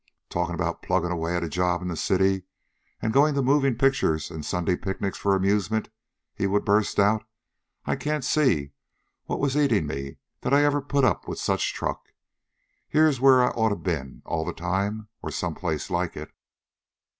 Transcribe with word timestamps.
"Talk 0.29 0.49
about 0.49 0.81
pluggin' 0.81 1.11
away 1.11 1.35
at 1.35 1.43
a 1.43 1.47
job 1.47 1.83
in 1.83 1.87
the 1.87 1.95
city, 1.95 2.45
an' 3.03 3.11
goin' 3.11 3.35
to 3.35 3.41
movie' 3.43 3.71
pictures 3.75 4.31
and 4.31 4.43
Sunday 4.43 4.75
picnics 4.75 5.19
for 5.19 5.35
amusement!" 5.35 5.89
he 6.33 6.47
would 6.47 6.65
burst 6.65 6.97
out. 6.99 7.23
"I 7.85 7.95
can't 7.97 8.25
see 8.25 8.71
what 9.25 9.39
was 9.39 9.55
eatin' 9.55 9.85
me 9.85 10.17
that 10.41 10.55
I 10.55 10.63
ever 10.65 10.81
put 10.81 11.03
up 11.05 11.27
with 11.27 11.37
such 11.37 11.75
truck. 11.75 12.13
Here's 12.87 13.21
where 13.21 13.43
I 13.43 13.49
oughta 13.51 13.75
ben 13.75 14.23
all 14.25 14.43
the 14.43 14.53
time, 14.53 15.07
or 15.21 15.29
some 15.29 15.53
place 15.53 15.91
like 15.91 16.17
it." 16.17 16.31